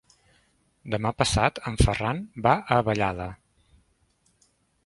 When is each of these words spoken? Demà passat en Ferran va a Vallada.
Demà 0.93 1.11
passat 1.19 1.61
en 1.71 1.77
Ferran 1.83 2.23
va 2.47 2.57
a 2.77 2.81
Vallada. 2.89 3.29